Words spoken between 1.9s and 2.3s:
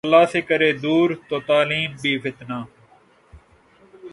بھی